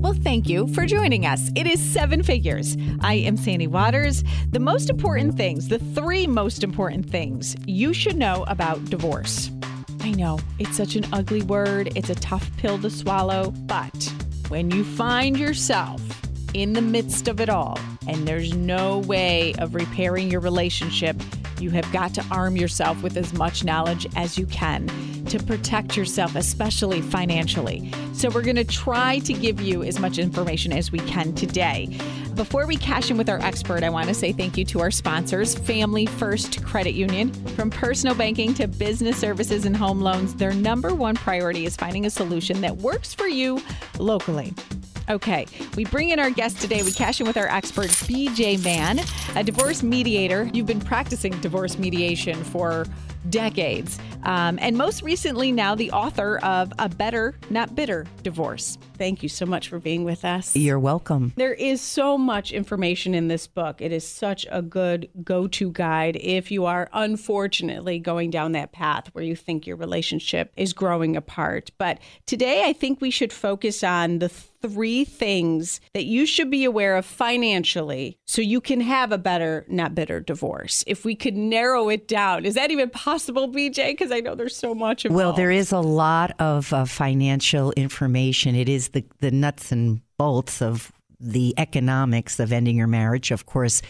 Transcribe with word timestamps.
Well, 0.00 0.14
thank 0.14 0.48
you 0.48 0.68
for 0.68 0.86
joining 0.86 1.26
us. 1.26 1.50
It 1.56 1.66
is 1.66 1.80
seven 1.80 2.22
figures. 2.22 2.76
I 3.00 3.14
am 3.14 3.36
Sandy 3.36 3.66
Waters. 3.66 4.22
The 4.52 4.60
most 4.60 4.90
important 4.90 5.36
things, 5.36 5.66
the 5.66 5.80
three 5.80 6.24
most 6.24 6.62
important 6.62 7.10
things 7.10 7.56
you 7.66 7.92
should 7.92 8.16
know 8.16 8.44
about 8.46 8.84
divorce. 8.84 9.50
I 10.00 10.12
know 10.12 10.38
it's 10.60 10.76
such 10.76 10.94
an 10.94 11.04
ugly 11.12 11.42
word, 11.42 11.90
it's 11.96 12.10
a 12.10 12.14
tough 12.14 12.48
pill 12.58 12.78
to 12.78 12.90
swallow, 12.90 13.50
but 13.66 14.12
when 14.46 14.70
you 14.70 14.84
find 14.84 15.36
yourself 15.36 16.00
in 16.54 16.74
the 16.74 16.82
midst 16.82 17.26
of 17.26 17.40
it 17.40 17.48
all 17.48 17.76
and 18.06 18.26
there's 18.26 18.54
no 18.54 19.00
way 19.00 19.52
of 19.58 19.74
repairing 19.74 20.30
your 20.30 20.40
relationship, 20.40 21.20
you 21.60 21.70
have 21.70 21.90
got 21.92 22.14
to 22.14 22.24
arm 22.30 22.56
yourself 22.56 23.02
with 23.02 23.16
as 23.16 23.32
much 23.34 23.64
knowledge 23.64 24.06
as 24.16 24.38
you 24.38 24.46
can 24.46 24.86
to 25.26 25.38
protect 25.42 25.96
yourself, 25.96 26.36
especially 26.36 27.02
financially. 27.02 27.92
So, 28.12 28.30
we're 28.30 28.42
going 28.42 28.56
to 28.56 28.64
try 28.64 29.18
to 29.20 29.32
give 29.32 29.60
you 29.60 29.82
as 29.82 29.98
much 29.98 30.18
information 30.18 30.72
as 30.72 30.90
we 30.90 30.98
can 31.00 31.34
today. 31.34 31.98
Before 32.34 32.66
we 32.66 32.76
cash 32.76 33.10
in 33.10 33.18
with 33.18 33.28
our 33.28 33.40
expert, 33.40 33.82
I 33.82 33.90
want 33.90 34.06
to 34.06 34.14
say 34.14 34.32
thank 34.32 34.56
you 34.56 34.64
to 34.66 34.80
our 34.80 34.92
sponsors, 34.92 35.56
Family 35.56 36.06
First 36.06 36.64
Credit 36.64 36.94
Union. 36.94 37.32
From 37.56 37.68
personal 37.68 38.14
banking 38.14 38.54
to 38.54 38.68
business 38.68 39.16
services 39.16 39.66
and 39.66 39.76
home 39.76 40.00
loans, 40.00 40.34
their 40.34 40.54
number 40.54 40.94
one 40.94 41.16
priority 41.16 41.66
is 41.66 41.76
finding 41.76 42.06
a 42.06 42.10
solution 42.10 42.60
that 42.60 42.76
works 42.76 43.12
for 43.12 43.26
you 43.26 43.60
locally. 43.98 44.54
Okay, 45.10 45.46
we 45.74 45.86
bring 45.86 46.10
in 46.10 46.18
our 46.18 46.30
guest 46.30 46.60
today. 46.60 46.82
We 46.82 46.92
cash 46.92 47.20
in 47.20 47.26
with 47.26 47.38
our 47.38 47.48
expert, 47.48 47.88
BJ 47.88 48.62
Mann, 48.62 49.00
a 49.36 49.42
divorce 49.42 49.82
mediator. 49.82 50.50
You've 50.52 50.66
been 50.66 50.80
practicing 50.80 51.32
divorce 51.40 51.78
mediation 51.78 52.44
for 52.44 52.84
decades. 53.30 53.98
Um, 54.24 54.58
and 54.60 54.76
most 54.76 55.02
recently, 55.02 55.50
now 55.50 55.74
the 55.74 55.90
author 55.92 56.38
of 56.38 56.72
A 56.78 56.90
Better, 56.90 57.38
Not 57.48 57.74
Bitter 57.74 58.06
Divorce. 58.22 58.76
Thank 58.98 59.22
you 59.22 59.28
so 59.28 59.46
much 59.46 59.68
for 59.68 59.78
being 59.78 60.04
with 60.04 60.24
us. 60.24 60.56
You're 60.56 60.78
welcome. 60.78 61.32
There 61.36 61.54
is 61.54 61.80
so 61.80 62.18
much 62.18 62.52
information 62.52 63.14
in 63.14 63.28
this 63.28 63.46
book. 63.46 63.80
It 63.80 63.92
is 63.92 64.06
such 64.06 64.46
a 64.50 64.60
good 64.60 65.08
go 65.22 65.46
to 65.48 65.70
guide 65.70 66.16
if 66.20 66.50
you 66.50 66.66
are 66.66 66.88
unfortunately 66.92 67.98
going 68.00 68.30
down 68.30 68.52
that 68.52 68.72
path 68.72 69.08
where 69.12 69.24
you 69.24 69.36
think 69.36 69.66
your 69.66 69.76
relationship 69.76 70.52
is 70.56 70.72
growing 70.72 71.16
apart. 71.16 71.70
But 71.78 71.98
today, 72.26 72.64
I 72.64 72.72
think 72.72 73.00
we 73.00 73.10
should 73.10 73.32
focus 73.32 73.84
on 73.84 74.18
the 74.18 74.30
three 74.60 75.04
things 75.04 75.80
that 75.94 76.04
you 76.04 76.26
should 76.26 76.50
be 76.50 76.64
aware 76.64 76.96
of 76.96 77.06
financially 77.06 78.18
so 78.26 78.42
you 78.42 78.60
can 78.60 78.80
have 78.80 79.12
a 79.12 79.18
better, 79.18 79.64
not 79.68 79.94
bitter 79.94 80.20
divorce. 80.20 80.82
If 80.86 81.04
we 81.04 81.14
could 81.14 81.36
narrow 81.36 81.88
it 81.88 82.08
down, 82.08 82.44
is 82.44 82.54
that 82.54 82.70
even 82.70 82.90
possible, 82.90 83.48
BJ? 83.48 83.90
Because 83.90 84.10
I 84.10 84.20
know 84.20 84.34
there's 84.34 84.56
so 84.56 84.74
much 84.74 85.04
involved. 85.04 85.16
Well, 85.16 85.32
there 85.32 85.50
is 85.50 85.72
a 85.72 85.80
lot 85.80 86.32
of 86.40 86.72
uh, 86.72 86.84
financial 86.84 87.72
information. 87.72 88.54
It 88.54 88.68
is 88.68 88.87
the, 88.92 89.04
the 89.20 89.30
nuts 89.30 89.72
and 89.72 90.00
bolts 90.16 90.62
of 90.62 90.92
the 91.20 91.54
economics 91.56 92.38
of 92.38 92.52
ending 92.52 92.76
your 92.76 92.86
marriage. 92.86 93.30
Of 93.30 93.46
course, 93.46 93.82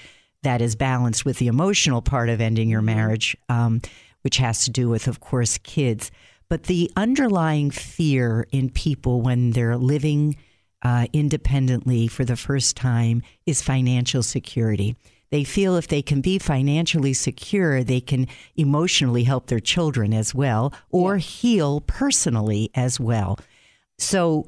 that 0.43 0.63
is 0.63 0.77
balanced 0.77 1.25
with 1.25 1.39
the 1.39 1.49
emotional 1.49 2.03
part 2.03 2.29
of 2.29 2.41
ending 2.41 2.69
your 2.69 2.83
marriage, 2.83 3.37
um, 3.49 3.81
which 4.23 4.39
has 4.39 4.65
to 4.65 4.71
do 4.71 4.89
with, 4.89 5.07
of 5.07 5.21
course, 5.21 5.59
kids. 5.59 6.11
But 6.49 6.65
the 6.65 6.91
underlying 6.97 7.71
fear 7.71 8.47
in 8.53 8.71
people 8.71 9.21
when 9.21 9.51
they're 9.51 9.77
living 9.77 10.37
uh, 10.83 11.07
independently 11.13 12.07
for 12.07 12.25
the 12.25 12.37
first 12.37 12.77
time 12.77 13.23
is 13.47 13.61
financial 13.61 14.23
security. 14.23 14.97
They 15.31 15.45
feel 15.45 15.77
if 15.77 15.89
they 15.89 16.01
can 16.01 16.21
be 16.21 16.39
financially 16.39 17.13
secure, 17.13 17.85
they 17.85 18.01
can 18.01 18.29
emotionally 18.57 19.25
help 19.25 19.47
their 19.47 19.61
children 19.61 20.15
as 20.15 20.35
well 20.35 20.73
or 20.91 21.19
heal 21.19 21.81
personally 21.83 22.71
as 22.75 22.99
well. 22.99 23.39
So, 23.99 24.47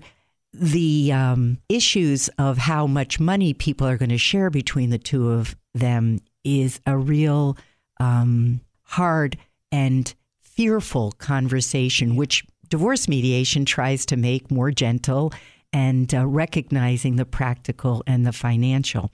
the 0.53 1.13
um, 1.13 1.59
issues 1.69 2.29
of 2.39 2.59
how 2.59 2.87
much 2.87 3.21
money 3.21 3.55
people 3.55 3.87
are 3.87 3.97
going 3.97 4.11
to 4.11 4.19
share 4.19 4.51
between 4.51 4.91
the 4.91 4.99
two 4.99 5.31
of 5.31 5.55
them 5.75 6.21
is 6.45 6.81
a 6.87 6.97
real 6.97 7.57
um, 8.01 8.61
hard 8.83 9.37
and 9.71 10.15
fearful 10.41 11.13
conversation, 11.13 12.17
which 12.17 12.45
divorce 12.69 13.09
mediation 13.09 13.65
tries 13.65 14.05
to 14.07 14.17
make 14.17 14.51
more 14.51 14.71
gentle 14.71 15.33
and 15.73 16.13
uh, 16.15 16.27
recognizing 16.27 17.17
the 17.17 17.25
practical 17.25 18.03
and 18.07 18.27
the 18.27 18.33
financial. 18.33 19.13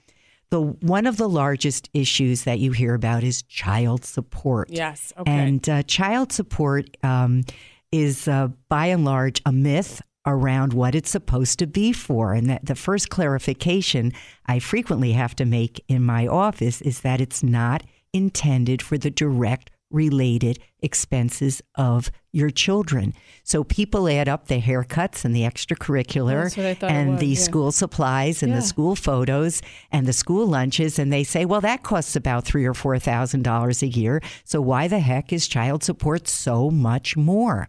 The 0.50 0.60
one 0.60 1.06
of 1.06 1.16
the 1.16 1.28
largest 1.28 1.90
issues 1.92 2.44
that 2.44 2.60
you 2.60 2.70
hear 2.70 2.94
about 2.94 3.24
is 3.24 3.42
child 3.42 4.04
support. 4.04 4.70
Yes, 4.70 5.12
okay. 5.18 5.30
And 5.30 5.68
uh, 5.68 5.82
child 5.82 6.32
support 6.32 6.96
um, 7.02 7.42
is 7.90 8.28
uh, 8.28 8.48
by 8.68 8.86
and 8.86 9.04
large 9.04 9.42
a 9.44 9.52
myth 9.52 10.00
around 10.26 10.72
what 10.72 10.94
it's 10.94 11.10
supposed 11.10 11.58
to 11.60 11.66
be 11.66 11.92
for. 11.92 12.34
And 12.34 12.50
that 12.50 12.66
the 12.66 12.74
first 12.74 13.08
clarification 13.08 14.12
I 14.46 14.58
frequently 14.58 15.12
have 15.12 15.36
to 15.36 15.44
make 15.44 15.82
in 15.88 16.02
my 16.02 16.26
office 16.26 16.80
is 16.82 17.00
that 17.00 17.20
it's 17.20 17.42
not 17.42 17.84
intended 18.12 18.82
for 18.82 18.98
the 18.98 19.10
direct 19.10 19.70
related 19.90 20.58
expenses 20.80 21.62
of 21.76 22.10
your 22.32 22.50
children. 22.50 23.14
So 23.44 23.64
people 23.64 24.08
add 24.08 24.28
up 24.28 24.48
the 24.48 24.60
haircuts 24.60 25.24
and 25.24 25.34
the 25.34 25.42
extracurricular 25.42 26.82
and 26.82 27.18
the 27.18 27.28
yeah. 27.28 27.38
school 27.38 27.72
supplies 27.72 28.42
and 28.42 28.50
yeah. 28.50 28.60
the 28.60 28.66
school 28.66 28.96
photos 28.96 29.62
and 29.92 30.06
the 30.06 30.12
school 30.12 30.46
lunches 30.46 30.98
and 30.98 31.12
they 31.12 31.24
say, 31.24 31.44
well, 31.44 31.60
that 31.60 31.82
costs 31.82 32.16
about 32.16 32.44
three 32.44 32.64
or 32.64 32.74
four 32.74 32.98
thousand 32.98 33.42
dollars 33.42 33.82
a 33.82 33.86
year. 33.86 34.20
So 34.44 34.60
why 34.60 34.88
the 34.88 34.98
heck 34.98 35.32
is 35.32 35.46
child 35.48 35.84
support 35.84 36.26
so 36.28 36.70
much 36.70 37.16
more? 37.16 37.68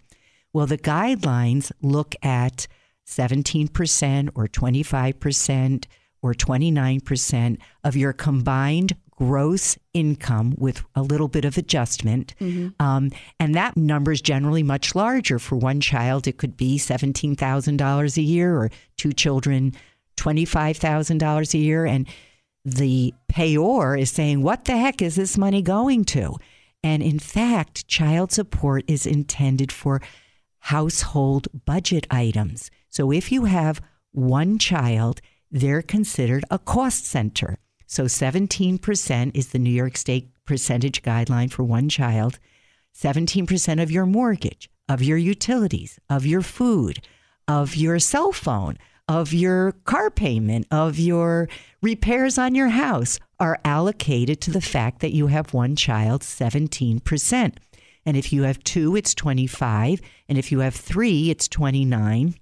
Well, 0.53 0.65
the 0.65 0.77
guidelines 0.77 1.71
look 1.81 2.15
at 2.23 2.67
17% 3.07 4.29
or 4.35 4.47
25% 4.47 5.85
or 6.21 6.33
29% 6.33 7.57
of 7.83 7.95
your 7.95 8.13
combined 8.13 8.95
gross 9.11 9.77
income 9.93 10.53
with 10.57 10.83
a 10.95 11.01
little 11.01 11.27
bit 11.27 11.43
of 11.43 11.57
adjustment. 11.57 12.35
Mm-hmm. 12.39 12.69
Um, 12.79 13.11
and 13.39 13.55
that 13.55 13.75
number 13.75 14.11
is 14.11 14.21
generally 14.21 14.61
much 14.61 14.93
larger. 14.93 15.39
For 15.39 15.55
one 15.55 15.81
child, 15.81 16.27
it 16.27 16.37
could 16.37 16.55
be 16.55 16.77
$17,000 16.77 18.17
a 18.17 18.21
year, 18.21 18.55
or 18.55 18.69
two 18.95 19.13
children, 19.13 19.73
$25,000 20.17 21.53
a 21.53 21.57
year. 21.57 21.85
And 21.85 22.07
the 22.63 23.13
payor 23.31 23.99
is 23.99 24.11
saying, 24.11 24.43
What 24.43 24.65
the 24.65 24.77
heck 24.77 25.01
is 25.01 25.15
this 25.15 25.37
money 25.37 25.61
going 25.61 26.05
to? 26.05 26.35
And 26.83 27.01
in 27.01 27.17
fact, 27.17 27.87
child 27.87 28.31
support 28.31 28.83
is 28.87 29.07
intended 29.07 29.71
for 29.71 29.99
household 30.67 31.47
budget 31.65 32.05
items. 32.11 32.69
So 32.89 33.09
if 33.09 33.31
you 33.31 33.45
have 33.45 33.81
one 34.11 34.57
child, 34.57 35.21
they're 35.49 35.81
considered 35.81 36.43
a 36.51 36.59
cost 36.59 37.05
center. 37.05 37.57
So 37.85 38.03
17% 38.03 39.31
is 39.33 39.47
the 39.47 39.59
New 39.59 39.69
York 39.69 39.95
State 39.95 40.29
percentage 40.43 41.01
guideline 41.03 41.49
for 41.49 41.63
one 41.63 41.87
child. 41.87 42.37
17% 42.93 43.81
of 43.81 43.91
your 43.91 44.05
mortgage, 44.05 44.69
of 44.89 45.01
your 45.01 45.17
utilities, 45.17 45.99
of 46.09 46.25
your 46.25 46.41
food, 46.41 46.99
of 47.47 47.77
your 47.77 47.97
cell 47.97 48.33
phone, 48.33 48.77
of 49.07 49.31
your 49.31 49.71
car 49.85 50.09
payment, 50.09 50.67
of 50.69 50.99
your 50.99 51.47
repairs 51.81 52.37
on 52.37 52.55
your 52.55 52.69
house 52.69 53.19
are 53.39 53.61
allocated 53.63 54.41
to 54.41 54.51
the 54.51 54.59
fact 54.59 54.99
that 54.99 55.13
you 55.13 55.27
have 55.27 55.53
one 55.53 55.77
child, 55.77 56.23
17%. 56.23 57.55
And 58.07 58.15
if 58.15 58.31
you 58.31 58.43
have 58.43 58.63
two, 58.63 58.95
it's 58.95 59.13
25. 59.13 59.99
And 60.29 60.37
if 60.37 60.49
you 60.49 60.59
have 60.59 60.73
three, 60.73 61.29
it's 61.29 61.49
29. 61.49 62.35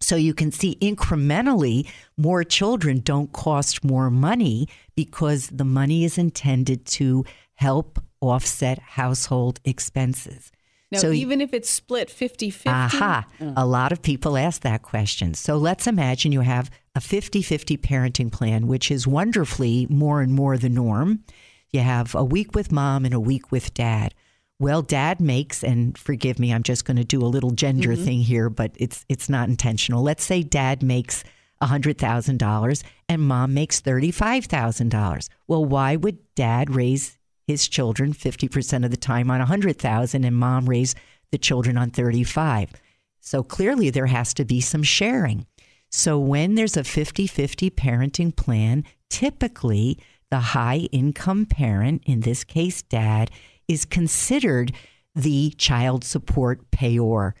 So 0.00 0.16
you 0.16 0.32
can 0.32 0.50
see 0.50 0.78
incrementally 0.80 1.86
more 2.16 2.42
children 2.44 3.00
don't 3.00 3.30
cost 3.30 3.84
more 3.84 4.10
money 4.10 4.68
because 4.96 5.48
the 5.48 5.66
money 5.66 6.04
is 6.04 6.16
intended 6.16 6.86
to 6.86 7.26
help 7.56 8.02
offset 8.22 8.78
household 8.78 9.60
expenses. 9.66 10.50
Now, 10.90 10.98
so 10.98 11.12
even 11.12 11.42
if 11.42 11.52
it's 11.52 11.68
split 11.68 12.10
50 12.10 12.48
50? 12.48 12.68
Aha. 12.70 13.26
Oh. 13.40 13.52
A 13.54 13.66
lot 13.66 13.92
of 13.92 14.00
people 14.00 14.38
ask 14.38 14.62
that 14.62 14.80
question. 14.80 15.34
So 15.34 15.58
let's 15.58 15.86
imagine 15.86 16.32
you 16.32 16.40
have 16.40 16.70
a 16.94 17.02
50 17.02 17.42
50 17.42 17.76
parenting 17.76 18.32
plan, 18.32 18.66
which 18.66 18.90
is 18.90 19.06
wonderfully 19.06 19.86
more 19.90 20.22
and 20.22 20.32
more 20.32 20.56
the 20.56 20.70
norm. 20.70 21.22
You 21.70 21.80
have 21.80 22.14
a 22.14 22.24
week 22.24 22.54
with 22.54 22.72
mom 22.72 23.04
and 23.04 23.12
a 23.12 23.20
week 23.20 23.52
with 23.52 23.74
dad. 23.74 24.14
Well, 24.62 24.82
dad 24.82 25.20
makes, 25.20 25.64
and 25.64 25.98
forgive 25.98 26.38
me, 26.38 26.54
I'm 26.54 26.62
just 26.62 26.84
going 26.84 26.96
to 26.96 27.02
do 27.02 27.20
a 27.20 27.26
little 27.26 27.50
gender 27.50 27.94
mm-hmm. 27.94 28.04
thing 28.04 28.20
here, 28.20 28.48
but 28.48 28.70
it's 28.76 29.04
it's 29.08 29.28
not 29.28 29.48
intentional. 29.48 30.04
Let's 30.04 30.22
say 30.22 30.44
dad 30.44 30.84
makes 30.84 31.24
$100,000 31.60 32.82
and 33.08 33.22
mom 33.22 33.54
makes 33.54 33.80
$35,000. 33.80 35.28
Well, 35.48 35.64
why 35.64 35.96
would 35.96 36.18
dad 36.36 36.76
raise 36.76 37.18
his 37.48 37.66
children 37.66 38.12
50% 38.12 38.84
of 38.84 38.92
the 38.92 38.96
time 38.96 39.32
on 39.32 39.40
100,000 39.40 40.24
and 40.24 40.36
mom 40.36 40.68
raise 40.68 40.94
the 41.32 41.38
children 41.38 41.76
on 41.76 41.90
35? 41.90 42.70
So 43.18 43.42
clearly 43.42 43.90
there 43.90 44.06
has 44.06 44.32
to 44.34 44.44
be 44.44 44.60
some 44.60 44.84
sharing. 44.84 45.44
So 45.90 46.20
when 46.20 46.54
there's 46.54 46.76
a 46.76 46.82
50-50 46.82 47.72
parenting 47.72 48.36
plan, 48.36 48.84
typically 49.10 49.98
the 50.30 50.38
high 50.38 50.88
income 50.92 51.46
parent, 51.46 52.04
in 52.06 52.20
this 52.20 52.44
case 52.44 52.82
dad, 52.82 53.28
is 53.68 53.84
considered 53.84 54.72
the 55.14 55.50
child 55.58 56.04
support 56.04 56.70
payor. 56.70 57.32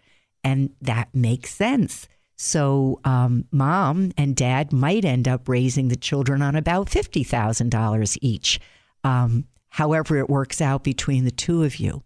And 0.44 0.70
that 0.80 1.14
makes 1.14 1.54
sense. 1.54 2.08
So, 2.36 3.00
um, 3.04 3.44
mom 3.52 4.12
and 4.16 4.34
dad 4.34 4.72
might 4.72 5.04
end 5.04 5.28
up 5.28 5.48
raising 5.48 5.88
the 5.88 5.96
children 5.96 6.42
on 6.42 6.56
about 6.56 6.88
$50,000 6.88 8.18
each, 8.20 8.60
um, 9.04 9.44
however, 9.68 10.16
it 10.16 10.28
works 10.28 10.60
out 10.60 10.82
between 10.82 11.24
the 11.24 11.30
two 11.30 11.62
of 11.62 11.76
you. 11.76 12.02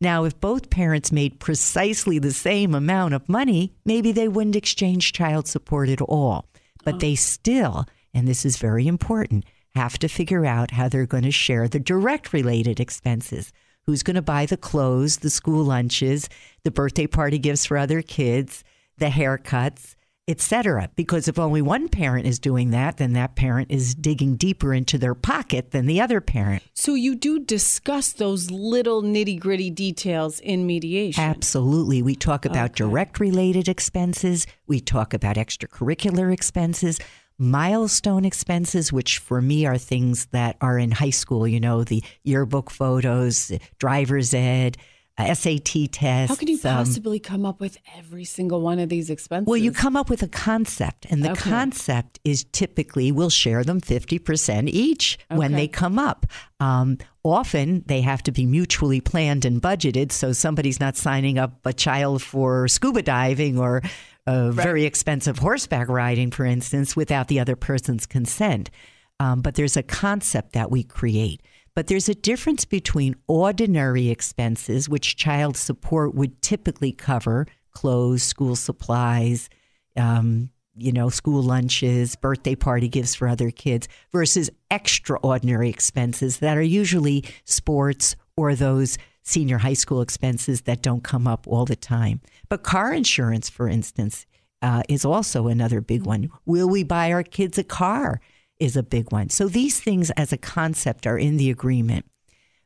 Now, 0.00 0.24
if 0.24 0.38
both 0.40 0.70
parents 0.70 1.12
made 1.12 1.40
precisely 1.40 2.18
the 2.18 2.32
same 2.32 2.74
amount 2.74 3.14
of 3.14 3.28
money, 3.28 3.72
maybe 3.84 4.12
they 4.12 4.28
wouldn't 4.28 4.56
exchange 4.56 5.12
child 5.12 5.46
support 5.46 5.88
at 5.88 6.02
all. 6.02 6.48
But 6.84 7.00
they 7.00 7.14
still, 7.14 7.86
and 8.12 8.28
this 8.28 8.44
is 8.44 8.58
very 8.58 8.86
important, 8.86 9.44
have 9.76 9.98
to 9.98 10.08
figure 10.08 10.44
out 10.44 10.72
how 10.72 10.88
they're 10.88 11.06
going 11.06 11.22
to 11.24 11.30
share 11.30 11.68
the 11.68 11.80
direct 11.80 12.32
related 12.32 12.80
expenses. 12.80 13.52
Who's 13.86 14.02
going 14.02 14.16
to 14.16 14.22
buy 14.22 14.46
the 14.46 14.56
clothes, 14.56 15.18
the 15.18 15.30
school 15.30 15.62
lunches, 15.64 16.28
the 16.64 16.72
birthday 16.72 17.06
party 17.06 17.38
gifts 17.38 17.66
for 17.66 17.78
other 17.78 18.02
kids, 18.02 18.64
the 18.98 19.06
haircuts, 19.06 19.94
etc. 20.28 20.90
Because 20.96 21.28
if 21.28 21.38
only 21.38 21.62
one 21.62 21.88
parent 21.88 22.26
is 22.26 22.40
doing 22.40 22.70
that, 22.70 22.96
then 22.96 23.12
that 23.12 23.36
parent 23.36 23.70
is 23.70 23.94
digging 23.94 24.34
deeper 24.34 24.74
into 24.74 24.98
their 24.98 25.14
pocket 25.14 25.70
than 25.70 25.86
the 25.86 26.00
other 26.00 26.20
parent. 26.20 26.64
So 26.74 26.94
you 26.94 27.14
do 27.14 27.38
discuss 27.38 28.10
those 28.12 28.50
little 28.50 29.02
nitty 29.02 29.38
gritty 29.38 29.70
details 29.70 30.40
in 30.40 30.66
mediation. 30.66 31.22
Absolutely. 31.22 32.02
We 32.02 32.16
talk 32.16 32.44
about 32.44 32.70
Okay. 32.70 32.78
direct 32.78 33.20
related 33.20 33.68
expenses, 33.68 34.48
we 34.66 34.80
talk 34.80 35.14
about 35.14 35.36
extracurricular 35.36 36.32
expenses. 36.32 36.98
Milestone 37.38 38.24
expenses, 38.24 38.92
which 38.92 39.18
for 39.18 39.42
me 39.42 39.66
are 39.66 39.76
things 39.76 40.26
that 40.26 40.56
are 40.60 40.78
in 40.78 40.90
high 40.90 41.10
school, 41.10 41.46
you 41.46 41.60
know, 41.60 41.84
the 41.84 42.02
yearbook 42.24 42.70
photos, 42.70 43.52
driver's 43.78 44.32
ed, 44.32 44.78
SAT 45.18 45.90
tests. 45.92 46.28
How 46.28 46.36
can 46.36 46.48
you 46.48 46.56
um, 46.56 46.60
possibly 46.60 47.18
come 47.18 47.46
up 47.46 47.58
with 47.58 47.78
every 47.96 48.24
single 48.24 48.60
one 48.60 48.78
of 48.78 48.88
these 48.88 49.08
expenses? 49.08 49.46
Well, 49.46 49.56
you 49.56 49.72
come 49.72 49.96
up 49.96 50.10
with 50.10 50.22
a 50.22 50.28
concept, 50.28 51.06
and 51.08 51.24
the 51.24 51.32
Okay. 51.32 51.50
concept 51.50 52.20
is 52.24 52.44
typically 52.52 53.10
we'll 53.12 53.30
share 53.30 53.64
them 53.64 53.80
50% 53.80 54.68
each 54.68 55.18
when 55.30 55.52
they 55.52 55.68
come 55.68 55.98
up. 55.98 56.26
Um, 56.60 56.98
often 57.24 57.82
they 57.86 58.02
have 58.02 58.22
to 58.24 58.32
be 58.32 58.44
mutually 58.46 59.00
planned 59.00 59.44
and 59.44 59.60
budgeted, 59.60 60.12
so 60.12 60.32
somebody's 60.32 60.80
not 60.80 60.96
signing 60.96 61.38
up 61.38 61.64
a 61.64 61.72
child 61.72 62.22
for 62.22 62.68
scuba 62.68 63.02
diving 63.02 63.58
or 63.58 63.82
uh, 64.26 64.50
very 64.50 64.84
expensive 64.84 65.38
horseback 65.38 65.88
riding, 65.88 66.30
for 66.30 66.44
instance, 66.44 66.94
without 66.94 67.28
the 67.28 67.40
other 67.40 67.56
person's 67.56 68.06
consent. 68.06 68.70
Um, 69.18 69.40
but 69.40 69.54
there's 69.54 69.78
a 69.78 69.82
concept 69.82 70.52
that 70.52 70.70
we 70.70 70.82
create. 70.82 71.40
But 71.76 71.88
there's 71.88 72.08
a 72.08 72.14
difference 72.14 72.64
between 72.64 73.16
ordinary 73.28 74.08
expenses, 74.08 74.88
which 74.88 75.14
child 75.14 75.58
support 75.58 76.14
would 76.14 76.40
typically 76.40 76.90
cover 76.90 77.46
clothes, 77.70 78.22
school 78.22 78.56
supplies, 78.56 79.50
um, 79.94 80.48
you 80.74 80.90
know, 80.90 81.10
school 81.10 81.42
lunches, 81.42 82.16
birthday 82.16 82.54
party 82.54 82.88
gifts 82.88 83.14
for 83.14 83.28
other 83.28 83.50
kids, 83.50 83.88
versus 84.10 84.48
extraordinary 84.70 85.68
expenses 85.68 86.38
that 86.38 86.56
are 86.56 86.62
usually 86.62 87.24
sports 87.44 88.16
or 88.38 88.54
those 88.54 88.96
senior 89.22 89.58
high 89.58 89.74
school 89.74 90.00
expenses 90.00 90.62
that 90.62 90.80
don't 90.80 91.04
come 91.04 91.26
up 91.26 91.46
all 91.46 91.66
the 91.66 91.76
time. 91.76 92.22
But 92.48 92.62
car 92.62 92.94
insurance, 92.94 93.50
for 93.50 93.68
instance, 93.68 94.24
uh, 94.62 94.82
is 94.88 95.04
also 95.04 95.46
another 95.48 95.82
big 95.82 96.06
one. 96.06 96.30
Will 96.46 96.70
we 96.70 96.84
buy 96.84 97.12
our 97.12 97.22
kids 97.22 97.58
a 97.58 97.64
car? 97.64 98.22
Is 98.58 98.76
a 98.76 98.82
big 98.82 99.12
one. 99.12 99.28
So 99.28 99.48
these 99.48 99.80
things 99.80 100.10
as 100.12 100.32
a 100.32 100.38
concept 100.38 101.06
are 101.06 101.18
in 101.18 101.36
the 101.36 101.50
agreement. 101.50 102.06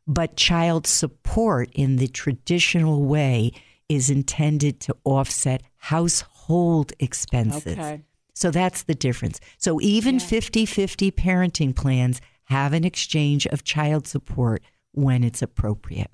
But 0.07 0.37
child 0.37 0.87
support 0.87 1.71
in 1.75 1.97
the 1.97 2.09
traditional 2.09 3.05
way 3.05 3.53
is 3.89 4.09
intended 4.09 4.81
to 4.81 4.97
offset 5.05 5.63
household 5.79 6.93
expenses. 7.01 7.73
Okay. 7.73 8.03
So 8.35 8.51
that's 8.51 8.85
the 8.85 8.95
difference. 8.95 9.41
So 9.59 9.81
even 9.81 10.21
50 10.21 10.65
50 10.65 11.11
parenting 11.11 11.75
plans 11.75 12.21
have 12.45 12.73
an 12.73 12.85
exchange 12.85 13.47
of 13.49 13.65
child 13.65 14.07
support 14.07 14.63
when 14.93 15.23
it's 15.23 15.43
appropriate. 15.43 16.11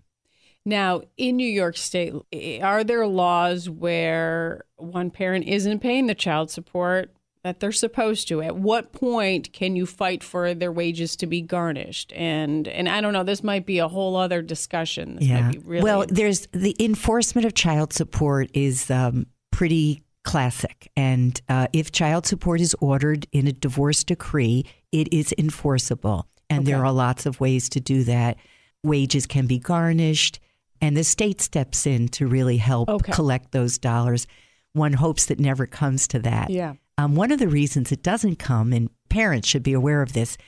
Now, 0.65 1.03
in 1.17 1.37
New 1.37 1.49
York 1.49 1.77
State, 1.77 2.13
are 2.61 2.83
there 2.83 3.07
laws 3.07 3.71
where 3.71 4.65
one 4.77 5.11
parent 5.11 5.47
isn't 5.47 5.79
paying 5.79 6.07
the 6.07 6.15
child 6.15 6.51
support 6.51 7.13
that 7.47 7.61
they're 7.61 7.73
supposed 7.73 8.29
to? 8.29 8.43
At 8.43 8.57
what 8.57 8.93
point 8.93 9.53
can 9.53 9.77
you 9.77 9.87
fight 9.87 10.25
for 10.25 10.53
their 10.53 10.73
wages 10.73 11.15
to 11.17 11.27
be 11.27 11.41
garnished? 11.41 12.13
And 12.15 12.67
and 12.69 12.89
I 12.89 13.01
don't 13.01 13.13
know, 13.13 13.23
this 13.25 13.43
might 13.45 13.65
be 13.65 13.79
a 13.79 13.89
whole 13.89 14.17
other 14.17 14.43
discussion. 14.43 15.17
This 15.17 15.29
might 15.29 15.53
be 15.53 15.59
really 15.59 15.83
Well, 15.85 16.05
there's 16.09 16.47
the 16.53 16.75
enforcement 16.81 17.47
of 17.47 17.55
child 17.55 17.93
support 17.93 18.51
is 18.53 18.91
um, 18.91 19.27
pretty 19.53 20.03
classic, 20.25 20.91
and 20.97 21.41
uh, 21.49 21.69
if 21.73 21.93
child 21.93 22.27
support 22.27 22.61
is 22.61 22.75
ordered 22.81 23.27
in 23.31 23.47
a 23.47 23.53
divorce 23.53 24.03
decree, 24.03 24.65
it 24.91 25.13
is 25.13 25.33
enforceable, 25.39 26.27
and 26.51 26.67
there 26.67 26.85
are 26.85 26.93
lots 26.93 27.27
of 27.27 27.39
ways 27.41 27.69
to 27.69 27.81
do 27.81 28.03
that. 28.05 28.37
Wages 28.83 29.27
can 29.27 29.47
be 29.47 29.61
garnished, 29.61 30.41
and 30.81 30.97
the 30.97 31.05
state 31.05 31.41
steps 31.41 31.87
in 31.87 32.09
to 32.09 32.27
really 32.27 32.57
help 32.57 32.89
Okay. 32.89 33.13
collect 33.13 33.53
those 33.53 33.79
dollars. 33.79 34.27
One 34.73 34.95
hopes 34.95 35.27
that 35.27 35.39
never 35.39 35.65
comes 35.67 36.09
to 36.09 36.19
that. 36.19 36.51
Yeah. 36.51 36.75
Um, 36.99 37.15
one 37.15 37.31
of 37.31 37.39
the 37.39 37.49
reasons 37.49 37.93
it 37.93 38.03
doesn't 38.03 38.37
come, 38.37 38.73
and 38.73 38.89
parents 39.09 39.47
should 39.49 39.63
be 39.63 39.75
aware 39.75 40.01
of 40.01 40.15
this, 40.15 40.39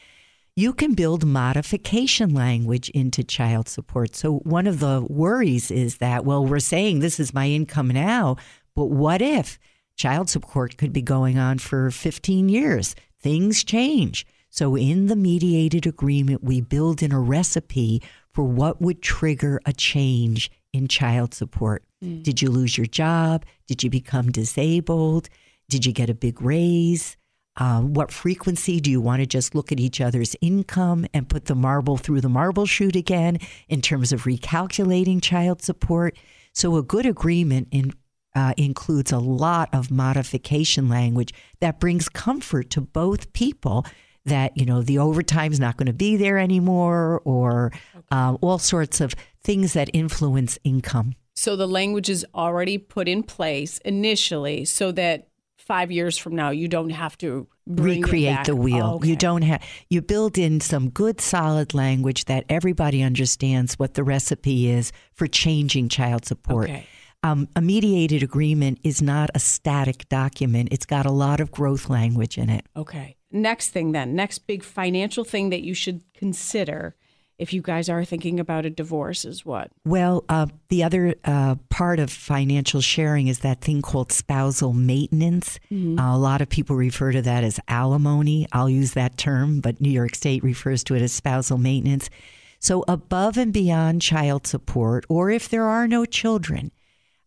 you 0.57 0.73
can 0.73 0.95
build 0.95 1.25
modification 1.25 2.35
language 2.35 2.89
into 2.91 3.23
child 3.23 3.69
support. 3.69 4.17
So, 4.17 4.39
one 4.39 4.67
of 4.67 4.81
the 4.81 5.07
worries 5.09 5.71
is 5.71 5.99
that, 5.99 6.25
well, 6.25 6.45
we're 6.45 6.59
saying 6.59 6.99
this 6.99 7.21
is 7.21 7.35
my 7.35 7.49
income 7.49 7.89
now, 7.89 8.37
but 8.75 8.87
what 8.87 9.23
if 9.23 9.59
child 9.95 10.31
support 10.31 10.77
could 10.79 10.93
be 10.93 11.03
going 11.03 11.39
on 11.39 11.59
for 11.59 11.91
15 11.91 12.49
years? 12.49 12.97
Things 13.21 13.63
change. 13.63 14.27
So, 14.51 14.75
in 14.75 15.07
the 15.07 15.17
mediated 15.17 15.87
agreement, 15.87 16.43
we 16.43 16.61
build 16.61 17.03
in 17.03 17.13
a 17.13 17.21
recipe 17.21 18.03
for 18.33 18.43
what 18.43 18.81
would 18.81 19.03
trigger 19.03 19.61
a 19.67 19.73
change 19.73 20.51
in 20.73 20.89
child 20.89 21.35
support. 21.35 21.85
Did 22.23 22.41
you 22.41 22.51
lose 22.51 22.77
your 22.79 22.87
job? 22.87 23.45
Did 23.67 23.85
you 23.85 23.91
become 23.91 24.33
disabled? 24.33 25.29
Did 25.69 25.85
you 25.85 25.93
get 25.93 26.09
a 26.09 26.15
big 26.15 26.41
raise? 26.41 27.17
Um, 27.59 27.93
what 27.93 28.13
frequency 28.13 28.81
do 28.81 28.91
you 28.91 29.01
want 29.01 29.21
to 29.21 29.27
just 29.27 29.55
look 29.55 29.71
at 29.73 29.81
each 29.81 30.01
other's 30.01 30.35
income 30.41 31.07
and 31.13 31.29
put 31.29 31.47
the 31.47 31.55
marble 31.55 31.97
through 31.97 32.21
the 32.21 32.29
marble 32.29 32.67
chute 32.67 32.97
again 32.97 33.39
in 33.69 33.83
terms 33.83 34.13
of 34.13 34.23
recalculating 34.23 35.21
child 35.23 35.61
support? 35.61 36.17
So, 36.55 36.77
a 36.77 36.83
good 36.83 37.05
agreement 37.05 37.69
in, 37.71 37.93
uh, 38.35 38.55
includes 38.57 39.13
a 39.13 39.19
lot 39.19 39.69
of 39.73 39.91
modification 39.91 40.89
language 40.89 41.35
that 41.61 41.81
brings 41.81 42.09
comfort 42.09 42.71
to 42.71 42.81
both 42.81 43.33
people 43.33 43.85
that, 44.25 44.57
you 44.57 44.65
know, 44.65 44.83
the 44.83 44.99
overtime's 44.99 45.59
not 45.59 45.77
going 45.77 45.87
to 45.87 45.93
be 45.93 46.17
there 46.17 46.39
anymore 46.39 47.21
or 47.25 47.73
uh, 48.11 48.37
all 48.41 48.59
sorts 48.59 49.01
of 49.01 49.15
things 49.43 49.73
that 49.73 49.91
influence 49.93 50.59
income. 50.65 51.15
So 51.35 51.57
the 51.57 51.69
language 51.69 52.09
is 52.09 52.27
already 52.35 52.79
put 52.79 53.09
in 53.09 53.23
place 53.23 53.79
initially 53.79 54.65
so 54.65 54.93
that 54.93 55.28
five 55.69 55.93
years 55.93 56.17
from 56.17 56.35
now 56.35 56.49
you 56.49 56.67
don't 56.67 56.91
have 56.91 57.17
to 57.19 57.47
recreate 57.67 58.47
the 58.47 58.57
wheel. 58.57 58.85
Oh, 58.85 58.95
okay. 58.97 59.09
You 59.09 59.17
don't 59.17 59.43
have 59.43 59.63
you 59.91 60.01
build 60.01 60.39
in 60.39 60.61
some 60.61 60.89
good 60.89 61.21
solid 61.21 61.75
language 61.75 62.25
that 62.25 62.45
everybody 62.49 63.03
understands 63.03 63.75
what 63.75 63.93
the 63.95 64.03
recipe 64.03 64.71
is 64.71 64.91
for 65.13 65.27
changing 65.27 65.91
child 65.91 66.25
support. 66.25 66.71
Okay. 66.71 66.87
Um, 67.23 67.49
a 67.55 67.61
mediated 67.61 68.23
agreement 68.23 68.79
is 68.83 69.03
not 69.03 69.29
a 69.35 69.41
static 69.41 70.09
document. 70.09 70.69
It's 70.73 70.87
got 70.87 71.05
a 71.05 71.11
lot 71.11 71.41
of 71.41 71.51
growth 71.51 71.91
language 71.91 72.39
in 72.39 72.49
it. 72.49 72.65
Okay. 72.75 73.17
Next 73.31 73.69
thing 73.71 73.93
then, 73.93 74.15
next 74.15 74.47
big 74.47 74.63
financial 74.63 75.25
thing 75.25 75.51
that 75.51 75.63
you 75.63 75.75
should 75.75 76.03
consider 76.15 76.97
if 77.39 77.53
you 77.53 77.63
guys 77.63 77.89
are 77.89 78.05
thinking 78.05 78.41
about 78.41 78.67
a 78.67 78.71
divorce 78.71 79.25
is 79.25 79.47
what? 79.47 79.71
Well, 79.85 80.25
uh, 80.29 80.47
the 80.69 80.83
other 80.83 81.15
uh, 81.25 81.55
part 81.71 82.01
of 82.01 82.11
financial 82.11 82.81
sharing 82.81 83.29
is 83.29 83.41
that 83.41 83.61
thing 83.61 83.81
called 83.81 84.11
spousal 84.11 84.73
maintenance. 84.73 85.61
Uh, 85.99 86.17
a 86.17 86.19
lot 86.19 86.41
of 86.41 86.49
people 86.49 86.75
refer 86.75 87.13
to 87.13 87.23
that 87.23 87.45
as 87.45 87.61
alimony. 87.69 88.49
I'll 88.53 88.69
use 88.69 88.93
that 88.95 89.17
term, 89.17 89.61
but 89.61 89.81
New 89.81 89.91
York 89.91 90.17
State 90.17 90.43
refers 90.43 90.83
to 90.85 90.95
it 90.95 91.03
as 91.03 91.13
spousal 91.13 91.59
maintenance. 91.59 92.11
So, 92.59 92.85
above 92.89 93.37
and 93.37 93.53
beyond 93.53 94.03
child 94.03 94.47
support, 94.47 95.07
or 95.09 95.31
if 95.31 95.49
there 95.49 95.65
are 95.65 95.87
no 95.87 96.05
children, 96.05 96.73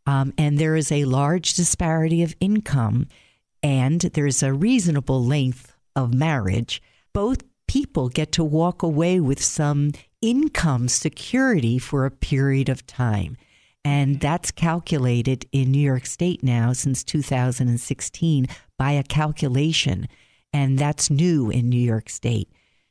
um, 0.06 0.34
and 0.38 0.58
there 0.58 0.76
is 0.76 0.92
a 0.92 1.06
large 1.06 1.54
disparity 1.54 2.22
of 2.22 2.36
income, 2.42 3.08
and 3.64 4.02
there's 4.02 4.44
a 4.44 4.52
reasonable 4.52 5.24
length 5.24 5.74
of 5.96 6.14
marriage, 6.14 6.82
both 7.14 7.44
people 7.72 8.10
get 8.10 8.34
to 8.34 8.44
walk 8.44 8.84
away 8.84 9.18
with 9.18 9.42
some 9.42 9.94
income 10.22 10.90
security 10.90 11.80
for 11.80 12.06
a 12.06 12.12
period 12.12 12.68
of 12.68 12.86
time. 12.86 13.38
And 13.86 14.20
that's 14.20 14.52
calculated 14.52 15.46
in 15.54 15.72
New 15.72 15.80
York 15.80 16.06
State 16.06 16.44
now 16.44 16.74
since 16.74 17.02
2016 17.02 18.46
by 18.78 18.92
a 18.92 19.04
calculation. 19.04 20.10
And 20.52 20.78
that's 20.78 21.10
new 21.10 21.50
in 21.50 21.70
New 21.70 21.80
York 21.80 22.10
State. 22.10 22.50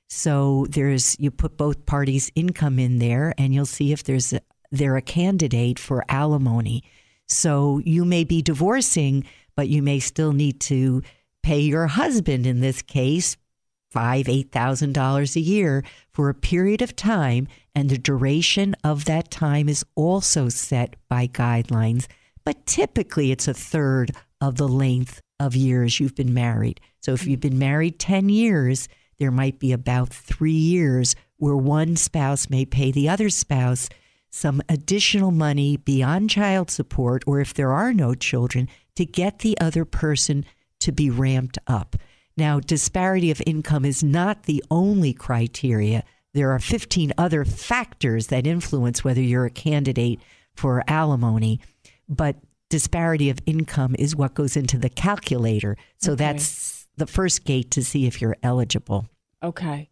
So 0.09 0.65
there's 0.71 1.15
you 1.21 1.31
put 1.31 1.59
both 1.59 1.85
parties' 1.85 2.33
income 2.35 2.79
in 2.79 3.01
there, 3.01 3.35
and 3.37 3.53
you'll 3.53 3.67
see 3.67 3.93
if 3.93 4.03
there's 4.03 4.33
a, 4.33 4.41
they're 4.71 4.97
a 4.97 5.03
candidate 5.03 5.79
for 5.79 6.07
alimony. 6.09 6.85
So 7.29 7.83
you 7.85 8.07
may 8.07 8.25
be 8.25 8.41
divorcing, 8.41 9.25
but 9.57 9.69
you 9.69 9.83
may 9.83 9.99
still 9.99 10.33
need 10.33 10.59
to 10.61 11.03
pay 11.43 11.61
your 11.61 11.87
husband 11.87 12.47
in 12.47 12.61
this 12.61 12.81
case 12.81 13.37
five, 13.91 14.29
eight 14.29 14.53
thousand 14.53 14.93
dollars 14.95 15.37
a 15.37 15.41
year 15.41 15.83
for 16.13 16.29
a 16.29 16.35
period 16.35 16.83
of 16.83 16.97
time, 16.97 17.49
and 17.75 17.89
the 17.89 17.99
duration 17.99 18.75
of 18.85 19.05
that 19.05 19.31
time 19.31 19.69
is 19.69 19.85
also 19.95 20.49
set 20.49 20.97
by 21.09 21.27
guidelines. 21.27 22.07
But 22.45 22.67
typically, 22.67 23.33
it's 23.33 23.49
a 23.49 23.55
third 23.55 24.13
of 24.41 24.57
the 24.57 24.69
length 24.69 25.21
of 25.39 25.57
years 25.57 26.01
you've 26.01 26.15
been 26.15 26.35
married. 26.35 26.81
So 27.01 27.13
if 27.13 27.27
you've 27.27 27.41
been 27.41 27.59
married 27.59 27.99
10 27.99 28.29
years, 28.29 28.89
there 29.19 29.31
might 29.31 29.59
be 29.59 29.73
about 29.73 30.11
three 30.11 30.53
years 30.53 31.15
where 31.37 31.57
one 31.57 31.97
spouse 31.97 32.51
may 32.51 32.65
pay 32.65 32.91
the 32.91 33.09
other 33.09 33.31
spouse 33.31 33.89
some 34.31 34.63
additional 34.69 35.33
money 35.33 35.77
beyond 35.77 36.31
child 36.31 36.71
support, 36.71 37.25
or 37.27 37.41
if 37.41 37.53
there 37.53 37.73
are 37.73 37.93
no 37.93 38.15
children, 38.15 38.69
to 38.95 39.05
get 39.05 39.41
the 39.41 39.59
other 39.59 39.85
person 39.85 40.45
to 40.79 40.93
be 40.93 41.11
ramped 41.11 41.59
up. 41.67 41.97
Now, 42.37 42.61
disparity 42.61 43.31
of 43.31 43.43
income 43.47 43.85
is 43.85 44.03
not 44.03 44.45
the 44.45 44.63
only 44.71 45.13
criteria. 45.13 46.05
There 46.33 46.53
are 46.53 46.59
15 46.59 47.13
other 47.19 47.45
factors 47.45 48.29
that 48.29 48.47
influence 48.47 49.03
whether 49.05 49.21
you're 49.21 49.47
a 49.47 49.51
candidate 49.51 50.21
for 50.55 50.83
alimony, 50.87 51.61
but 52.09 52.37
disparity 52.69 53.31
of 53.31 53.39
income 53.47 53.97
is 53.99 54.15
what 54.15 54.35
goes 54.35 54.57
into 54.57 54.79
the 54.79 54.89
calculator. 54.89 55.77
So 55.99 56.13
Okay. 56.13 56.25
that's 56.25 56.87
the 56.97 57.07
first 57.07 57.45
gate 57.45 57.71
to 57.73 57.83
see 57.85 58.07
if 58.07 58.21
you're 58.21 58.37
eligible. 58.43 59.07
Okay. 59.43 59.89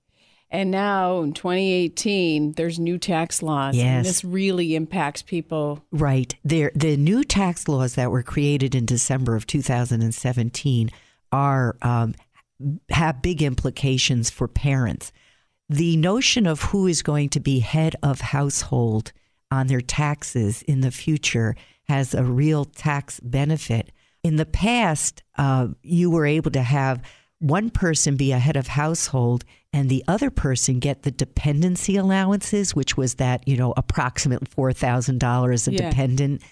And 0.51 0.71
now 0.71 1.21
in 1.23 1.33
2018, 1.35 2.53
there's 2.53 2.79
new 2.79 2.97
tax 2.99 3.43
laws. 3.43 3.77
Yes. 3.77 3.85
And 3.85 4.07
this 4.07 4.25
really 4.25 4.75
impacts 4.77 5.21
people. 5.23 5.85
Right. 5.91 6.35
There, 6.45 6.71
the 6.75 6.97
new 6.97 7.23
tax 7.25 7.69
laws 7.69 7.97
that 7.97 8.11
were 8.11 8.23
created 8.23 8.75
in 8.75 8.87
December 8.87 9.37
of 9.37 9.47
2017 9.47 10.91
are 11.33 11.77
um, 11.83 12.15
have 12.91 13.23
big 13.23 13.43
implications 13.43 14.31
for 14.31 14.49
parents. 14.49 15.13
The 15.69 15.97
notion 15.97 16.47
of 16.47 16.63
who 16.63 16.87
is 16.87 17.03
going 17.03 17.29
to 17.31 17.41
be 17.41 17.61
head 17.61 17.95
of 18.03 18.21
household 18.21 19.13
on 19.51 19.67
their 19.67 19.81
taxes 19.81 20.63
in 20.63 20.81
the 20.81 20.91
future 20.91 21.55
has 21.89 22.15
a 22.15 22.25
real 22.25 22.65
tax 22.65 23.21
benefit. 23.21 23.93
In 24.25 24.37
the 24.37 24.47
past, 24.47 25.23
uh, 25.37 25.69
you 25.83 26.11
were 26.11 26.27
able 26.27 26.51
to 26.53 26.63
have 26.63 27.03
one 27.39 27.71
person 27.71 28.17
be 28.17 28.33
a 28.33 28.39
head 28.39 28.57
of 28.57 28.67
household 28.67 29.45
and 29.73 29.89
the 29.89 30.03
other 30.09 30.31
person 30.31 30.81
get 30.81 31.03
the 31.03 31.11
dependency 31.11 31.97
allowances, 31.97 32.75
which 32.75 32.97
was 32.97 33.15
that, 33.17 33.47
you 33.47 33.57
know, 33.57 33.73
approximate 33.77 34.49
$4,000 34.51 35.69
a 35.69 35.73
Yeah. 35.73 35.91
dependent. 35.91 36.43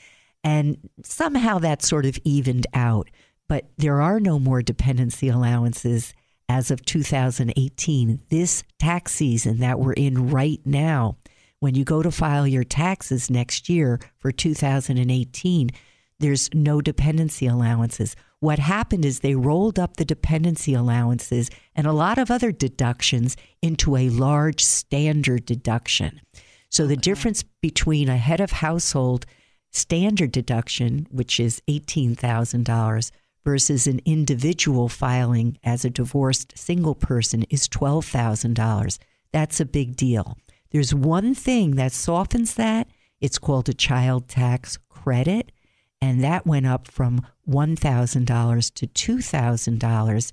And 0.45 0.77
somehow 1.03 1.59
that 1.59 1.83
sort 1.83 2.07
of 2.07 2.19
evened 2.25 2.67
out. 2.73 3.09
But 3.49 3.69
there 3.77 4.01
are 4.01 4.21
no 4.21 4.39
more 4.39 4.63
dependency 4.63 5.29
allowances 5.29 6.15
as 6.49 6.71
of 6.71 6.85
2018, 6.85 8.21
this 8.29 8.65
tax 8.79 9.13
season 9.13 9.59
that 9.59 9.79
we're 9.79 9.93
in 9.93 10.31
right 10.31 10.61
now. 10.65 11.17
When 11.61 11.75
you 11.75 11.85
go 11.85 12.03
to 12.03 12.11
file 12.11 12.47
your 12.47 12.65
taxes 12.65 13.31
next 13.31 13.69
year 13.69 14.01
for 14.19 14.31
2018, 14.31 15.71
there's 16.19 16.49
no 16.55 16.81
dependency 16.81 17.47
allowances. 17.47 18.15
What 18.41 18.59
happened 18.59 19.05
is 19.05 19.21
they 19.21 19.35
rolled 19.35 19.79
up 19.79 19.97
the 19.97 20.05
dependency 20.05 20.75
allowances 20.75 21.51
and 21.75 21.87
a 21.87 21.93
lot 21.93 22.19
of 22.19 22.31
other 22.31 22.53
deductions 22.53 23.37
into 23.63 23.97
a 23.97 24.09
large 24.11 24.63
standard 24.63 25.47
deduction. 25.47 26.21
So 26.69 26.87
the 26.87 26.97
difference 26.97 27.43
between 27.63 28.09
a 28.09 28.17
head 28.19 28.41
of 28.41 28.51
household 28.53 29.27
standard 29.73 30.33
deduction, 30.33 31.07
which 31.11 31.41
is 31.41 31.61
$18,000, 31.69 33.11
versus 33.47 33.87
an 33.87 34.01
individual 34.05 34.89
filing 34.89 35.57
as 35.63 35.85
a 35.85 35.91
divorced 35.91 36.59
single 36.59 36.97
person 36.97 37.45
is 37.49 37.69
$12,000. 37.69 38.99
That's 39.33 39.61
a 39.61 39.65
big 39.65 39.95
deal. 39.95 40.37
There's 40.73 40.93
one 40.93 41.33
thing 41.33 41.77
that 41.77 41.93
softens 41.93 42.55
that. 42.55 42.89
It's 43.21 43.39
called 43.39 43.69
a 43.69 43.73
child 43.73 44.27
tax 44.27 44.81
credit. 44.89 45.53
And 46.01 46.25
that 46.25 46.45
went 46.45 46.67
up 46.67 46.89
from 46.91 47.25
$1,000 47.49 48.75
to 48.75 48.87
$2,000. 48.89 50.33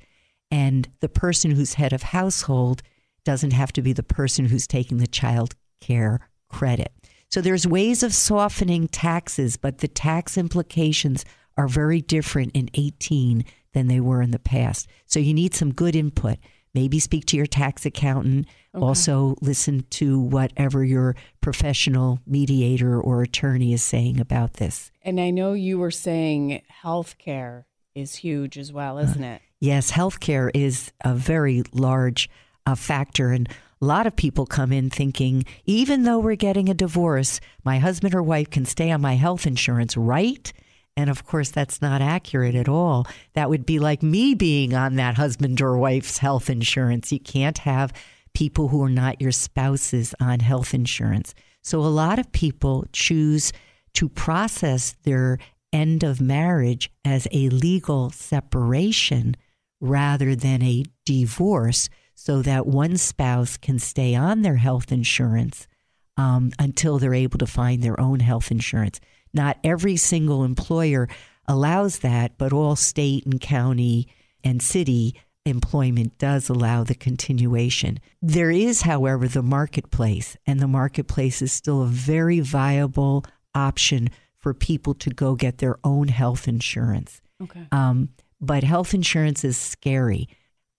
And 0.49 0.89
the 0.99 1.09
person 1.09 1.51
who's 1.51 1.75
head 1.75 1.93
of 1.93 2.01
household 2.01 2.81
doesn't 3.23 3.53
have 3.53 3.71
to 3.73 3.83
be 3.83 3.93
the 3.93 4.01
person 4.01 4.45
who's 4.45 4.65
taking 4.65 4.97
the 4.97 5.05
child 5.05 5.53
care 5.81 6.27
credit. 6.49 6.91
So 7.29 7.41
there's 7.41 7.67
ways 7.67 8.01
of 8.01 8.15
softening 8.15 8.87
taxes, 8.87 9.55
but 9.55 9.77
the 9.79 9.87
tax 9.87 10.35
implications 10.35 11.25
are 11.57 11.67
very 11.67 12.01
different 12.01 12.51
in 12.53 12.69
18 12.73 13.45
than 13.73 13.87
they 13.87 13.99
were 13.99 14.21
in 14.21 14.31
the 14.31 14.39
past. 14.39 14.87
So 15.05 15.19
you 15.19 15.33
need 15.33 15.53
some 15.53 15.73
good 15.73 15.95
input. 15.95 16.37
Maybe 16.73 16.99
speak 16.99 17.25
to 17.27 17.37
your 17.37 17.45
tax 17.45 17.85
accountant. 17.85 18.47
Also, 18.73 19.35
listen 19.41 19.85
to 19.91 20.19
whatever 20.19 20.83
your 20.83 21.15
professional 21.41 22.19
mediator 22.25 22.99
or 22.99 23.21
attorney 23.21 23.73
is 23.73 23.83
saying 23.83 24.19
about 24.19 24.53
this. 24.53 24.91
And 25.03 25.19
I 25.19 25.29
know 25.29 25.53
you 25.53 25.77
were 25.77 25.91
saying 25.91 26.63
healthcare 26.83 27.65
is 27.93 28.15
huge 28.15 28.57
as 28.57 28.73
well, 28.73 28.97
isn't 28.97 29.23
it? 29.23 29.41
Yes, 29.59 29.91
healthcare 29.91 30.49
is 30.53 30.91
a 31.05 31.13
very 31.13 31.63
large 31.71 32.29
uh, 32.65 32.75
factor. 32.75 33.31
And 33.31 33.47
a 33.81 33.85
lot 33.85 34.07
of 34.07 34.15
people 34.15 34.45
come 34.45 34.71
in 34.71 34.89
thinking, 34.89 35.45
even 35.65 36.03
though 36.03 36.19
we're 36.19 36.35
getting 36.35 36.69
a 36.69 36.73
divorce, 36.73 37.39
my 37.63 37.79
husband 37.79 38.15
or 38.15 38.23
wife 38.23 38.49
can 38.49 38.65
stay 38.65 38.91
on 38.91 39.01
my 39.01 39.15
health 39.15 39.45
insurance, 39.45 39.95
right? 39.95 40.51
And 40.95 41.09
of 41.09 41.25
course, 41.25 41.49
that's 41.49 41.81
not 41.81 42.01
accurate 42.01 42.55
at 42.55 42.69
all. 42.69 43.07
That 43.33 43.49
would 43.49 43.65
be 43.65 43.79
like 43.79 44.03
me 44.03 44.35
being 44.35 44.73
on 44.73 44.95
that 44.95 45.15
husband 45.15 45.59
or 45.61 45.77
wife's 45.77 46.19
health 46.19 46.49
insurance. 46.49 47.11
You 47.11 47.19
can't 47.19 47.57
have 47.59 47.93
people 48.33 48.67
who 48.67 48.83
are 48.83 48.89
not 48.89 49.21
your 49.21 49.31
spouses 49.31 50.13
on 50.19 50.39
health 50.39 50.73
insurance. 50.73 51.33
So 51.61 51.79
a 51.79 51.87
lot 51.87 52.19
of 52.19 52.31
people 52.31 52.85
choose 52.91 53.53
to 53.93 54.09
process 54.09 54.95
their 55.03 55.39
end 55.71 56.03
of 56.03 56.21
marriage 56.21 56.91
as 57.03 57.27
a 57.31 57.49
legal 57.49 58.11
separation 58.11 59.35
rather 59.81 60.35
than 60.35 60.61
a 60.61 60.85
divorce 61.05 61.89
so 62.15 62.41
that 62.41 62.67
one 62.67 62.97
spouse 62.97 63.57
can 63.57 63.79
stay 63.79 64.15
on 64.15 64.41
their 64.41 64.57
health 64.57 64.91
insurance 64.91 65.67
um, 66.15 66.51
until 66.59 66.99
they're 66.99 67.13
able 67.13 67.39
to 67.39 67.47
find 67.47 67.81
their 67.81 67.99
own 67.99 68.19
health 68.19 68.51
insurance. 68.51 68.99
Not 69.33 69.57
every 69.63 69.97
single 69.97 70.43
employer 70.43 71.07
allows 71.47 71.99
that, 71.99 72.37
but 72.37 72.53
all 72.53 72.75
state 72.75 73.25
and 73.25 73.39
county 73.41 74.07
and 74.43 74.61
city 74.61 75.15
employment 75.45 76.17
does 76.17 76.49
allow 76.49 76.83
the 76.83 76.95
continuation. 76.95 77.99
There 78.21 78.51
is, 78.51 78.83
however, 78.83 79.27
the 79.27 79.43
marketplace, 79.43 80.37
and 80.47 80.59
the 80.59 80.67
marketplace 80.67 81.41
is 81.41 81.51
still 81.51 81.81
a 81.81 81.87
very 81.87 82.39
viable 82.39 83.25
option 83.53 84.09
for 84.37 84.53
people 84.53 84.93
to 84.95 85.09
go 85.09 85.35
get 85.35 85.57
their 85.57 85.77
own 85.83 86.07
health 86.07 86.47
insurance. 86.47 87.21
Okay. 87.41 87.67
Um, 87.71 88.09
but 88.39 88.63
health 88.63 88.93
insurance 88.93 89.43
is 89.43 89.57
scary. 89.57 90.27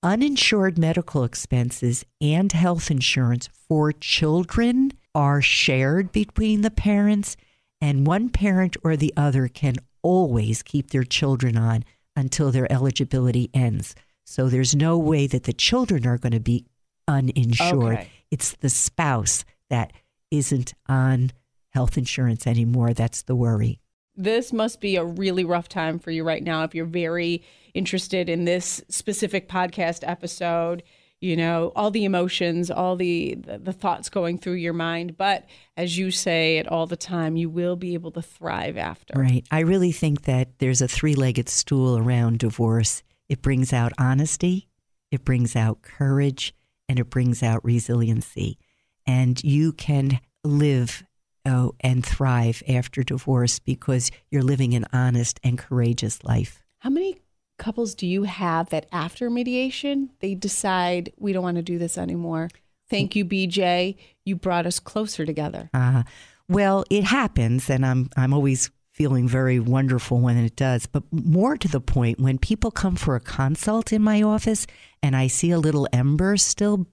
Uninsured 0.02 0.76
medical 0.76 1.24
expenses 1.24 2.04
and 2.20 2.52
health 2.52 2.90
insurance 2.90 3.48
for 3.68 3.90
children 3.90 4.92
are 5.14 5.40
shared 5.40 6.12
between 6.12 6.60
the 6.60 6.70
parents, 6.70 7.36
and 7.84 8.06
one 8.06 8.30
parent 8.30 8.78
or 8.82 8.96
the 8.96 9.12
other 9.14 9.46
can 9.46 9.76
always 10.00 10.62
keep 10.62 10.88
their 10.88 11.04
children 11.04 11.54
on 11.54 11.84
until 12.16 12.50
their 12.50 12.70
eligibility 12.72 13.50
ends. 13.52 13.94
So 14.24 14.48
there's 14.48 14.74
no 14.74 14.96
way 14.96 15.26
that 15.26 15.42
the 15.42 15.52
children 15.52 16.06
are 16.06 16.16
going 16.16 16.32
to 16.32 16.40
be 16.40 16.64
uninsured. 17.06 17.98
Okay. 17.98 18.08
It's 18.30 18.52
the 18.52 18.70
spouse 18.70 19.44
that 19.68 19.92
isn't 20.30 20.72
on 20.88 21.32
health 21.74 21.98
insurance 21.98 22.46
anymore. 22.46 22.94
That's 22.94 23.20
the 23.20 23.36
worry. 23.36 23.80
This 24.16 24.50
must 24.50 24.80
be 24.80 24.96
a 24.96 25.04
really 25.04 25.44
rough 25.44 25.68
time 25.68 25.98
for 25.98 26.10
you 26.10 26.24
right 26.24 26.42
now 26.42 26.64
if 26.64 26.74
you're 26.74 26.86
very 26.86 27.42
interested 27.74 28.30
in 28.30 28.46
this 28.46 28.82
specific 28.88 29.46
podcast 29.46 30.08
episode. 30.08 30.82
You 31.24 31.36
know, 31.36 31.72
all 31.74 31.90
the 31.90 32.04
emotions, 32.04 32.70
all 32.70 32.96
the, 32.96 33.34
the 33.36 33.56
the 33.56 33.72
thoughts 33.72 34.10
going 34.10 34.36
through 34.36 34.54
your 34.54 34.74
mind, 34.74 35.16
but 35.16 35.46
as 35.74 35.96
you 35.96 36.10
say 36.10 36.58
it 36.58 36.68
all 36.68 36.86
the 36.86 36.98
time, 36.98 37.34
you 37.34 37.48
will 37.48 37.76
be 37.76 37.94
able 37.94 38.10
to 38.10 38.20
thrive 38.20 38.76
after. 38.76 39.18
Right. 39.18 39.42
I 39.50 39.60
really 39.60 39.90
think 39.90 40.24
that 40.24 40.58
there's 40.58 40.82
a 40.82 40.88
three 40.88 41.14
legged 41.14 41.48
stool 41.48 41.96
around 41.96 42.40
divorce. 42.40 43.02
It 43.26 43.40
brings 43.40 43.72
out 43.72 43.92
honesty, 43.96 44.68
it 45.10 45.24
brings 45.24 45.56
out 45.56 45.80
courage, 45.80 46.54
and 46.90 46.98
it 46.98 47.08
brings 47.08 47.42
out 47.42 47.64
resiliency. 47.64 48.58
And 49.06 49.42
you 49.42 49.72
can 49.72 50.20
live 50.44 51.04
oh, 51.46 51.74
and 51.80 52.04
thrive 52.04 52.62
after 52.68 53.02
divorce 53.02 53.58
because 53.58 54.10
you're 54.30 54.42
living 54.42 54.74
an 54.74 54.84
honest 54.92 55.40
and 55.42 55.56
courageous 55.56 56.22
life. 56.22 56.62
How 56.80 56.90
many 56.90 57.16
couples 57.64 57.94
do 57.94 58.06
you 58.06 58.24
have 58.24 58.68
that 58.70 58.86
after 58.92 59.30
mediation 59.30 60.10
they 60.20 60.34
decide 60.34 61.12
we 61.18 61.32
don't 61.32 61.42
want 61.42 61.56
to 61.56 61.62
do 61.62 61.78
this 61.78 61.96
anymore? 61.96 62.48
Thank 62.90 63.16
you, 63.16 63.24
BJ. 63.24 63.96
You 64.24 64.36
brought 64.36 64.66
us 64.66 64.78
closer 64.78 65.24
together. 65.24 65.70
Uh, 65.72 66.02
well, 66.48 66.84
it 66.90 67.04
happens, 67.04 67.70
and 67.70 67.84
I'm 67.86 68.10
I'm 68.16 68.34
always 68.34 68.70
feeling 68.92 69.26
very 69.26 69.58
wonderful 69.58 70.20
when 70.20 70.36
it 70.36 70.54
does. 70.56 70.86
But 70.86 71.02
more 71.10 71.56
to 71.56 71.66
the 71.66 71.80
point, 71.80 72.20
when 72.20 72.38
people 72.38 72.70
come 72.70 72.94
for 72.96 73.16
a 73.16 73.20
consult 73.20 73.92
in 73.92 74.02
my 74.02 74.22
office 74.22 74.66
and 75.02 75.16
I 75.16 75.26
see 75.26 75.50
a 75.50 75.58
little 75.58 75.88
ember 75.92 76.36
still 76.36 76.86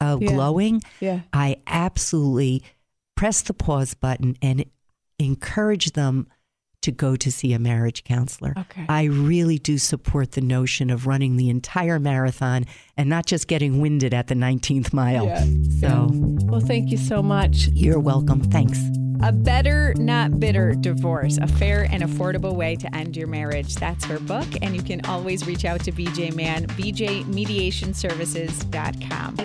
uh, 0.00 0.18
Yeah. 0.20 0.28
glowing, 0.32 0.82
Yeah. 1.00 1.20
I 1.32 1.56
absolutely 1.66 2.62
press 3.14 3.40
the 3.40 3.54
pause 3.54 3.94
button 3.94 4.36
and 4.42 4.66
encourage 5.18 5.92
them 5.92 6.26
to 6.86 6.92
go 6.92 7.16
to 7.16 7.30
see 7.32 7.52
a 7.52 7.58
marriage 7.58 8.04
counselor. 8.04 8.54
Okay. 8.56 8.86
I 8.88 9.04
really 9.04 9.58
do 9.58 9.76
support 9.76 10.32
the 10.32 10.40
notion 10.40 10.88
of 10.88 11.06
running 11.06 11.36
the 11.36 11.50
entire 11.50 11.98
marathon 11.98 12.64
and 12.96 13.10
not 13.10 13.26
just 13.26 13.48
getting 13.48 13.80
winded 13.80 14.14
at 14.14 14.28
the 14.28 14.34
19th 14.36 14.92
mile. 14.92 15.26
Yeah. 15.26 15.44
So 15.80 16.08
Well, 16.12 16.60
thank 16.60 16.90
you 16.90 16.96
so 16.96 17.22
much. 17.22 17.68
you're 17.72 17.98
welcome. 17.98 18.40
Thanks. 18.40 18.78
A 19.22 19.32
Better 19.32 19.94
Not 19.96 20.38
Bitter 20.38 20.74
Divorce, 20.74 21.38
a 21.38 21.46
fair 21.48 21.88
and 21.90 22.02
affordable 22.02 22.54
way 22.54 22.76
to 22.76 22.94
end 22.94 23.16
your 23.16 23.26
marriage. 23.26 23.74
That's 23.74 24.04
her 24.04 24.20
book, 24.20 24.46
and 24.62 24.76
you 24.76 24.82
can 24.82 25.04
always 25.06 25.46
reach 25.46 25.64
out 25.64 25.80
to 25.84 25.92
BJ 25.92 26.34
Mann, 26.36 26.66
bjmediationservices.com. 26.68 29.36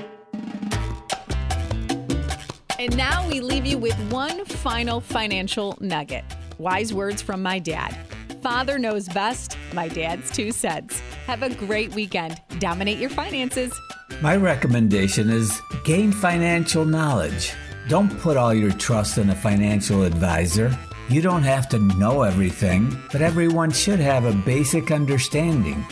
And 2.80 2.98
now 2.98 3.28
we 3.28 3.40
leave 3.42 3.66
you 3.66 3.78
with 3.78 3.96
one 4.12 4.44
final 4.46 5.00
financial 5.00 5.78
nugget. 5.80 6.26
Wise 6.62 6.94
words 6.94 7.24
from 7.24 7.42
my 7.42 7.58
dad. 7.58 7.98
Father 8.44 8.78
knows 8.78 9.10
best, 9.10 9.58
my 9.74 9.88
dad's 9.88 10.30
two 10.30 10.52
cents. 10.52 11.00
Have 11.26 11.42
a 11.42 11.50
great 11.56 11.96
weekend. 11.96 12.40
Dominate 12.60 13.00
your 13.00 13.10
finances. 13.10 13.74
My 14.22 14.36
recommendation 14.36 15.32
is 15.32 15.60
gain 15.84 16.12
financial 16.12 16.86
knowledge. 16.86 17.54
Don't 17.88 18.16
put 18.20 18.38
all 18.38 18.54
your 18.54 18.72
trust 18.74 19.18
in 19.18 19.32
a 19.32 19.36
financial 19.36 20.04
advisor. 20.04 20.78
You 21.10 21.24
don't 21.24 21.42
have 21.42 21.68
to 21.70 21.80
know 21.98 22.22
everything, 22.22 22.96
but 23.12 23.24
everyone 23.24 23.72
should 23.72 24.00
have 24.00 24.26
a 24.26 24.32
basic 24.46 24.92
understanding. 24.92 25.84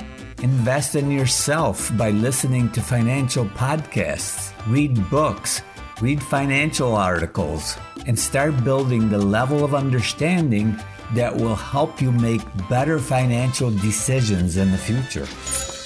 Invest 0.44 0.94
in 0.94 1.10
yourself 1.10 1.92
by 1.98 2.12
listening 2.12 2.72
to 2.74 2.82
financial 2.82 3.46
podcasts, 3.46 4.54
read 4.68 5.10
books, 5.10 5.64
read 6.02 6.22
financial 6.22 6.96
articles, 6.96 7.78
and 8.08 8.18
start 8.18 8.64
building 8.64 9.10
the 9.10 9.18
level 9.18 9.64
of 9.64 9.76
understanding 9.76 10.78
that 11.14 11.36
will 11.36 11.56
help 11.56 12.02
you 12.02 12.12
make 12.12 12.42
better 12.70 13.00
financial 13.00 13.72
decisions 13.72 14.58
in 14.58 14.72
the 14.72 14.78
future. 14.78 15.79